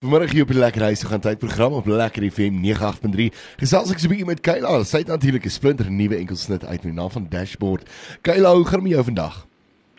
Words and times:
Vanmiddag 0.00 0.30
hier 0.32 0.42
op 0.42 0.48
die 0.48 0.56
Lekker 0.56 0.82
Huis 0.82 1.02
gaan 1.04 1.20
tyd 1.20 1.38
program 1.38 1.74
op 1.76 1.86
Lekker 1.86 2.24
FM 2.32 2.62
98.3. 2.64 3.26
Gesels 3.60 3.90
ek 3.92 3.98
so 4.00 4.08
'n 4.08 4.12
bietjie 4.14 4.28
met 4.30 4.40
Kayla. 4.40 4.78
Sy 4.82 5.02
het 5.02 5.10
natuurlik 5.12 5.44
'n 5.44 5.52
splinter 5.52 5.90
nuwe 5.90 6.16
enkelsnit 6.16 6.64
uit 6.64 6.84
met 6.84 6.88
die 6.88 6.92
naam 6.92 7.10
van 7.10 7.26
Dashboard. 7.28 7.84
Kayla, 8.22 8.54
hoe 8.54 8.64
gaan 8.64 8.82
met 8.82 8.92
jou 8.92 9.04
vandag? 9.04 9.46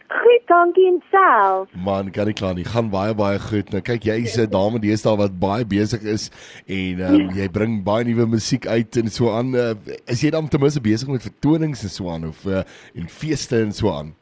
Goed, 0.07 0.41
dankie 0.47 0.87
en 0.87 1.03
self. 1.11 1.69
Man, 1.75 2.11
kan 2.11 2.27
ek 2.27 2.35
klaar 2.35 2.55
nie. 2.55 2.65
Gaan 2.65 2.89
baie 2.89 3.13
baie 3.13 3.39
goed. 3.39 3.69
Nou 3.69 3.81
kyk, 3.81 4.03
jy's 4.03 4.37
'n 4.37 4.49
dame 4.49 4.79
deesdae 4.79 5.17
wat 5.17 5.39
baie 5.39 5.65
besig 5.65 6.01
is 6.01 6.31
en 6.65 6.99
um, 6.99 7.29
jy 7.29 7.47
bring 7.49 7.83
baie 7.83 8.03
nuwe 8.03 8.25
musiek 8.25 8.65
uit 8.65 8.97
en 8.97 9.07
so 9.07 9.29
aan. 9.29 9.53
Uh, 9.53 9.75
is 10.07 10.21
jy 10.21 10.31
dan 10.31 10.47
ten 10.47 10.59
minste 10.59 10.81
besig 10.81 11.07
met 11.07 11.21
vertonings 11.21 11.83
en 11.83 11.89
so 11.89 12.09
aan 12.09 12.27
of 12.27 12.45
uh, 12.45 12.63
en 12.95 13.07
feeste 13.07 13.61
en 13.61 13.71
so 13.71 13.91
aan? 13.91 14.15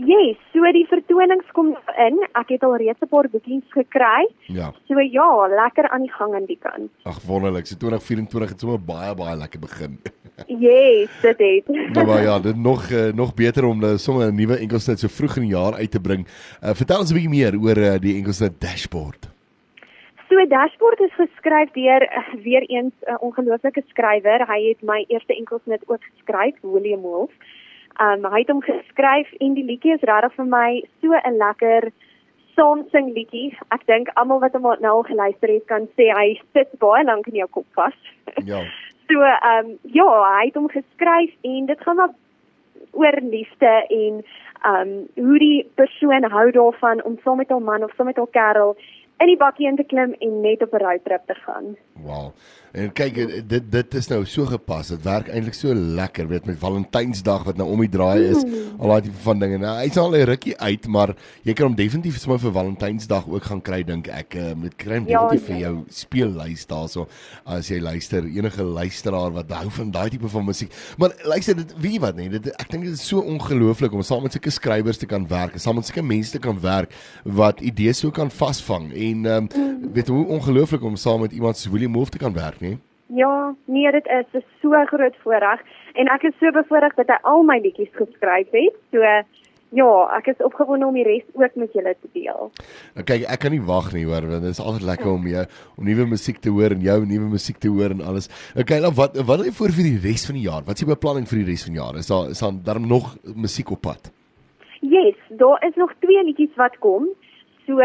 Yes, 0.00 0.38
so 0.54 0.64
die 0.72 0.86
vertonings 0.88 1.48
kom 1.52 1.74
in. 2.00 2.16
Ek 2.38 2.54
het 2.54 2.62
al 2.64 2.76
reeds 2.80 3.02
'n 3.04 3.08
paar 3.08 3.28
boekings 3.28 3.66
gekry. 3.68 4.28
Ja. 4.46 4.72
So 4.88 5.00
ja, 5.00 5.46
lekker 5.48 5.88
aan 5.88 6.02
die 6.02 6.12
gang 6.12 6.34
aan 6.34 6.46
die 6.46 6.58
kant. 6.58 6.90
Ag 7.04 7.20
wonderlik. 7.26 7.66
So 7.66 7.76
2024 7.76 8.50
het 8.50 8.60
sommer 8.60 8.80
baie 8.80 9.14
baie 9.14 9.36
lekker 9.36 9.60
begin. 9.60 9.98
Yes, 10.46 11.10
dit 11.20 11.38
het. 11.38 11.68
nou 11.92 12.06
maar 12.06 12.22
ja, 12.22 12.38
dit 12.48 12.56
nog 12.56 12.88
uh, 12.90 13.12
nog 13.12 13.34
beter 13.34 13.64
om 13.64 13.82
uh, 13.84 13.96
sommer 13.96 14.32
'n 14.32 14.34
nuwe 14.34 14.56
enkelsnit 14.56 14.98
so 14.98 15.08
vroeg 15.08 15.36
in 15.36 15.42
die 15.42 15.50
jaar 15.56 15.74
uit 15.74 15.90
te 15.90 16.00
bring. 16.00 16.26
Uh, 16.64 16.70
vertel 16.72 16.98
ons 16.98 17.10
'n 17.10 17.14
bietjie 17.14 17.36
meer 17.36 17.54
oor 17.60 17.76
uh, 17.76 17.98
die 18.00 18.16
enkelsnit 18.16 18.60
Dashboard. 18.60 19.28
So 20.28 20.46
Dashboard 20.46 21.00
is 21.00 21.12
geskryf 21.12 21.70
deur 21.72 22.02
uh, 22.02 22.42
weer 22.42 22.62
eens 22.62 22.94
'n 23.04 23.10
uh, 23.10 23.16
ongelooflike 23.20 23.82
skrywer. 23.88 24.46
Hy 24.46 24.68
het 24.68 24.82
my 24.82 25.04
eerste 25.08 25.36
enkelsnit 25.36 25.82
ook 25.86 26.02
geskryf, 26.14 26.54
William 26.62 27.00
Wolf. 27.00 27.30
Um 27.98 28.24
hy 28.32 28.44
het 28.44 28.52
hom 28.52 28.62
geskryf 28.62 29.32
en 29.40 29.54
die 29.54 29.64
liedjie 29.64 29.96
is 29.96 30.06
regtig 30.08 30.36
vir 30.36 30.46
my 30.46 30.82
so 31.00 31.12
'n 31.12 31.36
lekker 31.36 31.90
saamsing 32.56 33.12
liedjie. 33.14 33.56
Ek 33.70 33.86
dink 33.86 34.08
almal 34.14 34.40
wat 34.40 34.52
hom 34.52 34.68
nou 34.80 34.94
al 35.00 35.02
geluister 35.08 35.48
het 35.48 35.66
kan 35.66 35.88
sê 35.96 36.10
hy 36.14 36.40
sit 36.52 36.78
baie 36.78 37.04
lank 37.04 37.26
in 37.26 37.40
jou 37.40 37.48
kop 37.48 37.66
vas. 37.74 37.96
Ja. 38.44 38.62
so 39.08 39.20
um 39.52 39.78
ja, 39.82 40.08
hy 40.36 40.46
het 40.46 40.54
hom 40.54 40.68
geskryf 40.68 41.32
en 41.42 41.66
dit 41.66 41.80
gaan 41.80 41.96
maar 41.96 42.14
oor 42.92 43.20
liefde 43.20 43.74
en 43.88 44.22
um 44.72 44.90
hoe 45.14 45.38
die 45.38 45.70
persoon 45.74 46.24
hou 46.30 46.50
daarvan 46.50 47.02
om 47.02 47.18
saam 47.24 47.36
met 47.36 47.50
hom 47.50 47.64
man 47.64 47.84
of 47.84 47.94
saam 47.96 48.06
met 48.06 48.16
hom 48.16 48.30
kerel 48.30 48.76
in 49.20 49.28
die 49.28 49.36
bakkie 49.40 49.68
in 49.68 49.76
te 49.76 49.84
klim 49.84 50.14
en 50.24 50.40
net 50.40 50.62
op 50.62 50.72
'n 50.72 50.82
roadtrip 50.84 51.26
te 51.26 51.34
gaan. 51.44 51.76
Wow. 52.02 52.32
En 52.70 52.92
kyk 52.94 53.16
dit 53.50 53.64
dit 53.72 53.94
is 53.98 54.06
nou 54.12 54.20
so 54.30 54.46
gepas. 54.46 54.92
Dit 54.94 55.02
werk 55.02 55.28
eintlik 55.28 55.56
so 55.58 55.74
lekker, 55.74 56.28
weet 56.30 56.46
met 56.46 56.58
Valentynsdag 56.58 57.42
wat 57.48 57.56
nou 57.58 57.66
om 57.72 57.80
die 57.82 57.90
draai 57.90 58.28
is. 58.28 58.44
Mm. 58.44 58.78
Al 58.78 58.92
daai 58.94 59.02
tipe 59.08 59.22
van 59.24 59.42
dinge. 59.42 59.58
Nou 59.58 59.72
hy's 59.80 59.98
al 59.98 60.14
'n 60.14 60.24
rukkie 60.30 60.56
uit, 60.58 60.86
maar 60.86 61.14
jy 61.42 61.52
kan 61.52 61.66
hom 61.66 61.74
definitief 61.74 62.18
sommer 62.18 62.38
vir 62.38 62.52
Valentynsdag 62.52 63.26
ook 63.28 63.42
gaan 63.42 63.60
kry 63.60 63.82
dink 63.82 64.06
ek. 64.06 64.34
Uh, 64.34 64.54
met 64.54 64.76
kry 64.76 64.98
hom 64.98 65.08
ja, 65.08 65.18
definitief 65.18 65.46
vir 65.46 65.58
jou 65.58 65.84
speellys 65.88 66.66
daarso 66.66 67.08
as 67.44 67.68
jy 67.68 67.80
luister 67.80 68.22
enige 68.24 68.62
luisteraar 68.62 69.32
wat 69.32 69.50
hou 69.50 69.70
van 69.70 69.90
daai 69.90 70.10
tipe 70.10 70.28
van 70.28 70.44
musiek. 70.44 70.70
Maar 70.96 71.10
luister 71.24 71.56
dit 71.56 71.74
wie 71.78 71.98
wat 72.00 72.14
nee, 72.16 72.28
dit 72.28 72.46
ek 72.54 72.70
dink 72.70 72.84
dit 72.84 72.92
is 72.92 73.08
so 73.08 73.18
ongelooflik 73.18 73.92
om 73.92 74.02
saam 74.02 74.22
met 74.22 74.32
sulke 74.32 74.50
skrywers 74.50 74.98
te 74.98 75.06
kan 75.06 75.26
werk, 75.26 75.58
saam 75.58 75.74
met 75.74 75.86
sulke 75.86 76.02
mense 76.02 76.30
te 76.30 76.38
kan 76.38 76.60
werk 76.60 76.94
wat 77.24 77.60
idees 77.60 77.98
so 77.98 78.10
kan 78.10 78.30
vasvang 78.30 78.92
en 78.94 79.09
um, 79.10 79.48
mm. 79.56 79.92
weet 79.92 80.08
hoe 80.08 80.26
ongelooflik 80.26 80.82
om 80.82 80.96
saam 80.96 81.20
met 81.20 81.32
iemand 81.32 81.56
soos 81.56 81.72
William 81.72 81.92
Wolf 81.92 82.08
te 82.08 82.18
kan 82.18 82.32
werk 82.32 82.60
nie? 82.60 82.78
Ja, 83.06 83.54
nee, 83.64 83.90
dit 83.90 84.06
is, 84.06 84.26
is 84.32 84.46
so 84.62 84.84
groot 84.86 85.16
voorreg 85.22 85.62
en 85.98 86.10
ek 86.14 86.22
is 86.30 86.36
so 86.38 86.50
bevoorreg 86.54 86.94
dat 86.94 87.10
hy 87.10 87.18
al 87.22 87.42
my 87.42 87.58
liedjies 87.62 87.90
geskryf 87.98 88.50
het. 88.54 88.76
So 88.94 89.02
ja, 89.74 89.88
ek 90.16 90.30
is 90.32 90.42
opgewonde 90.44 90.86
om 90.86 90.96
die 90.98 91.06
res 91.06 91.26
ook 91.38 91.56
met 91.58 91.74
julle 91.74 91.94
te 91.94 92.10
deel. 92.14 92.50
Nou 92.96 93.04
kyk, 93.06 93.26
ek 93.30 93.42
kan 93.42 93.54
nie 93.54 93.62
wag 93.66 93.90
nie 93.94 94.04
hoor, 94.08 94.26
want 94.30 94.46
dit 94.46 94.54
is 94.54 94.62
altyd 94.62 94.86
lekker 94.88 95.10
om 95.12 95.26
jou 95.30 95.44
om 95.76 95.88
nuwe 95.90 96.06
musiek 96.10 96.40
te 96.42 96.52
hoor 96.54 96.74
en 96.74 96.86
jou 96.86 96.98
nuwe 97.06 97.30
musiek 97.34 97.58
te 97.62 97.70
hoor 97.70 97.94
en 97.94 98.04
alles. 98.12 98.30
Okay, 98.58 98.80
nou 98.82 98.92
wat 98.98 99.18
wat 99.20 99.42
wil 99.42 99.46
jy 99.46 99.54
voor 99.58 99.74
vir 99.78 99.90
die 99.90 100.00
res 100.06 100.26
van 100.30 100.38
die 100.38 100.46
jaar? 100.46 100.64
Wat 100.66 100.78
is 100.78 100.84
die 100.84 100.90
beplanning 100.90 101.28
vir 101.30 101.42
die 101.42 101.48
res 101.50 101.66
van 101.66 101.76
die 101.76 101.82
jaar? 101.82 101.98
Is 102.02 102.10
daar 102.10 102.30
is 102.34 102.42
daar 102.42 102.62
darm 102.70 102.86
nog 102.90 103.12
musiek 103.34 103.70
op 103.74 103.82
pad? 103.86 104.10
Yes, 104.80 105.18
daar 105.42 105.62
is 105.66 105.76
nog 105.76 105.92
twee 105.98 106.24
liedjies 106.24 106.54
wat 106.58 106.78
kom. 106.82 107.10
So 107.66 107.78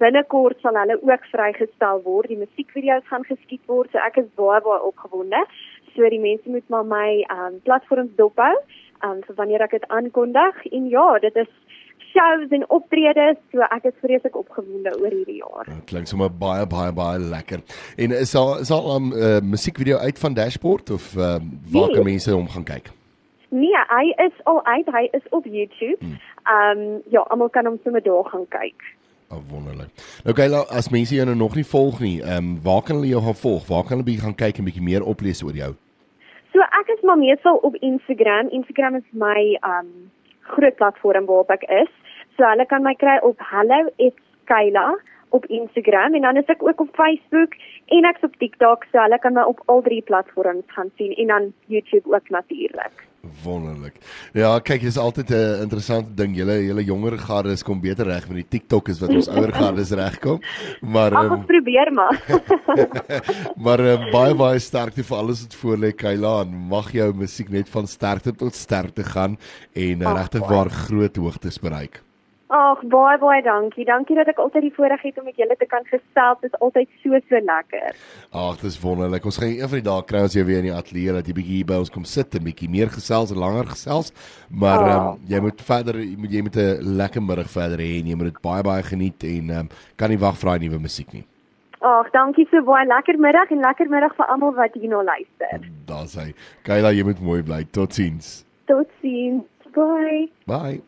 binnekort 0.00 0.60
sal 0.62 0.78
hulle 0.80 0.98
ook 1.02 1.24
vrygestel 1.32 2.02
word. 2.04 2.28
Die 2.28 2.40
musiekvideo's 2.40 3.06
gaan 3.10 3.24
geskiet 3.28 3.62
word. 3.66 3.90
So 3.92 3.98
ek 3.98 4.20
is 4.22 4.28
baie 4.38 4.60
baie 4.64 4.82
opgewonde. 4.82 5.42
So 5.94 6.08
die 6.12 6.20
mense 6.20 6.48
moet 6.50 6.68
maar 6.68 6.84
my 6.84 7.24
um 7.32 7.60
platforms 7.68 8.12
dophou 8.16 8.54
um 9.04 9.22
vir 9.26 9.38
wanneer 9.38 9.64
ek 9.66 9.78
dit 9.78 9.88
aankondig. 9.88 10.66
En 10.72 10.88
ja, 10.92 11.06
dit 11.24 11.36
is 11.44 11.52
shows 12.16 12.48
en 12.56 12.64
optredes. 12.70 13.38
So 13.52 13.64
ek 13.68 13.88
is 13.90 13.96
vreeslik 14.04 14.36
opgewonde 14.36 14.92
oor 15.00 15.12
hierdie 15.12 15.40
jaar. 15.42 15.68
Dit 15.68 15.88
klink 15.92 16.10
sommer 16.10 16.30
baie 16.30 16.66
baie 16.70 16.92
baie 16.96 17.20
lekker. 17.20 17.64
En 17.96 18.14
is 18.20 18.32
daar 18.36 18.60
is 18.60 18.72
daar 18.72 18.86
'n 18.86 18.96
um, 18.96 19.12
uh, 19.12 19.40
musiekvideo 19.40 19.96
uit 19.96 20.18
van 20.18 20.34
Dashboard 20.34 20.90
of 20.90 21.14
um, 21.16 21.60
waar 21.72 21.88
nee. 21.88 21.96
kan 21.96 22.04
mense 22.04 22.30
hom 22.30 22.48
gaan 22.48 22.64
kyk? 22.64 22.92
Nee, 23.48 23.78
hy 23.88 24.06
is 24.26 24.36
al 24.44 24.64
uit. 24.64 24.86
Hy 24.86 25.08
is 25.12 25.26
op 25.30 25.44
YouTube. 25.44 25.98
Hmm. 25.98 26.18
Um 26.46 27.02
ja, 27.10 27.20
almal 27.20 27.48
kan 27.48 27.66
hom 27.66 27.78
sommer 27.82 28.02
daar 28.02 28.24
gaan 28.24 28.48
kyk. 28.48 28.82
Oh, 29.30 29.42
wonderlik. 29.50 29.90
Nou 30.24 30.34
okay, 30.34 30.48
as 30.78 30.88
mense 30.88 31.14
jou 31.14 31.26
nou 31.26 31.36
nog 31.36 31.54
nie 31.54 31.66
volg 31.66 31.98
nie, 32.00 32.22
ehm 32.22 32.36
um, 32.36 32.62
waar 32.62 32.82
kan 32.82 32.96
hulle 32.96 33.10
jou 33.10 33.22
gaan 33.22 33.40
volg? 33.40 33.66
Waar 33.66 33.82
kan 33.88 33.98
hulle 33.98 34.20
gaan 34.22 34.34
kyk 34.34 34.58
en 34.58 34.68
bietjie 34.68 34.82
meer 34.82 35.02
oplees 35.02 35.42
oor 35.42 35.56
jou? 35.56 35.72
So 36.52 36.62
ek 36.80 36.92
is 36.94 37.02
maar 37.02 37.18
meestal 37.18 37.58
op 37.66 37.74
Instagram. 37.76 38.48
Instagram 38.48 38.94
is 38.94 39.08
my 39.10 39.58
ehm 39.60 39.80
um, 39.80 39.90
groot 40.40 40.76
platform 40.76 41.26
waarop 41.26 41.50
ek 41.50 41.66
is. 41.82 41.90
So 42.36 42.46
hulle 42.46 42.66
kan 42.66 42.82
my 42.82 42.94
kry 42.94 43.18
op 43.22 43.42
hello@kayla 43.50 44.86
op 45.28 45.46
Instagram 45.46 46.14
en 46.14 46.22
dan 46.22 46.36
is 46.36 46.46
ek 46.54 46.62
ook 46.62 46.80
op 46.80 46.94
Facebook 46.94 47.58
en 47.86 48.04
ek's 48.04 48.22
op 48.22 48.36
TikTok. 48.38 48.86
So 48.92 49.02
hulle 49.02 49.18
kan 49.18 49.34
my 49.34 49.42
op 49.42 49.62
al 49.66 49.82
drie 49.82 50.02
platforms 50.02 50.64
gaan 50.66 50.90
sien 50.96 51.12
en 51.14 51.26
dan 51.26 51.52
YouTube 51.66 52.14
ook 52.14 52.30
natuurlik. 52.30 53.06
Wonderlik. 53.42 53.98
Ja, 54.32 54.58
kyk, 54.58 54.80
dit 54.80 54.90
is 54.90 54.98
altyd 54.98 55.30
'n 55.30 55.62
interessante 55.62 56.14
ding. 56.14 56.36
Julle 56.36 56.56
julle 56.64 56.84
jonger 56.84 57.18
gardes 57.18 57.62
kom 57.62 57.80
beter 57.80 58.06
reg 58.06 58.28
met 58.28 58.36
die 58.36 58.58
TikTok 58.58 58.88
as 58.88 59.00
wat 59.00 59.10
ons 59.10 59.28
ouer 59.28 59.52
gardes 59.52 59.90
regkom. 59.90 60.40
Maar 60.80 61.14
Ag, 61.14 61.30
um, 61.30 61.44
probeer 61.44 61.92
maar. 61.92 62.22
maar 63.64 63.80
um, 63.80 64.10
baie 64.10 64.34
baie 64.34 64.58
sterkte 64.58 65.04
vir 65.04 65.16
alles 65.16 65.42
wat 65.42 65.54
voor 65.54 65.76
lê, 65.76 65.92
Kayla. 65.92 66.44
Mag 66.44 66.92
jou 66.92 67.12
musiek 67.14 67.48
net 67.50 67.68
van 67.68 67.86
sterkte 67.86 68.32
tot 68.32 68.54
sterkte 68.54 69.04
gaan 69.04 69.38
en 69.74 70.02
regtig 70.02 70.48
waar 70.48 70.70
groot 70.70 71.16
hoogtes 71.16 71.58
bereik. 71.58 72.05
Ag, 72.46 72.82
baie 72.86 73.18
baie 73.18 73.42
dankie. 73.42 73.84
Dankie 73.84 74.14
dat 74.14 74.28
ek 74.30 74.38
altyd 74.38 74.68
die 74.68 74.74
voorreg 74.76 75.02
het 75.02 75.16
om 75.18 75.24
met 75.26 75.38
julle 75.40 75.56
te 75.58 75.66
kan 75.66 75.82
gesels. 75.90 76.38
Dit 76.44 76.52
is 76.52 76.60
altyd 76.62 76.88
so 77.02 77.18
so 77.26 77.40
lekker. 77.42 77.96
Ag, 78.30 78.60
dit 78.60 78.68
is 78.70 78.78
wonderlik. 78.78 79.24
Ons 79.26 79.40
gaan 79.42 79.50
een 79.50 79.66
van 79.72 79.80
die 79.80 79.86
dae 79.88 80.04
kry 80.06 80.20
ons 80.22 80.36
jou 80.38 80.44
weer 80.46 80.62
in 80.62 80.68
die 80.68 80.76
ateljee 80.76 81.16
dat 81.16 81.26
jy 81.26 81.34
bietjie 81.34 81.56
hier 81.56 81.66
by 81.66 81.80
ons 81.82 81.90
kom 81.90 82.06
sit 82.06 82.38
en 82.38 82.46
bietjie 82.46 82.70
meer 82.70 82.92
gesels 82.94 83.34
en 83.34 83.42
langer 83.42 83.72
gesels. 83.74 84.12
Maar 84.50 84.84
ehm 84.86 85.08
um, 85.08 85.24
jy 85.26 85.40
moet 85.42 85.64
verder 85.72 85.98
jy 86.04 86.14
moet 86.22 86.38
jy 86.38 86.44
met 86.46 86.60
'n 86.62 86.96
lekker 87.02 87.22
middag 87.22 87.50
verder 87.50 87.82
hê 87.82 87.98
en 87.98 88.06
jy 88.06 88.14
moet 88.14 88.30
dit 88.30 88.42
baie 88.42 88.62
baie 88.62 88.82
geniet 88.82 89.24
en 89.24 89.50
ehm 89.50 89.66
um, 89.66 89.68
kan 89.96 90.10
nie 90.10 90.22
wag 90.22 90.38
vir 90.38 90.50
daai 90.50 90.68
nuwe 90.68 90.78
musiek 90.78 91.12
nie. 91.12 91.26
Ag, 91.82 92.10
dankie 92.14 92.46
so 92.50 92.62
baie. 92.62 92.86
Lekker 92.86 93.18
middag 93.18 93.50
en 93.50 93.58
lekker 93.58 93.90
middag 93.90 94.14
vir 94.14 94.26
almal 94.26 94.54
wat 94.54 94.74
hier 94.74 94.88
nou 94.88 95.02
luister. 95.02 95.66
Daar's 95.86 96.14
hy. 96.14 96.32
Kyla, 96.62 96.94
jy 96.94 97.02
moet 97.02 97.20
mooi 97.20 97.42
bly. 97.42 97.64
Totsiens. 97.70 98.44
Totsiens. 98.70 99.44
Bye. 99.74 100.30
Bye. 100.46 100.82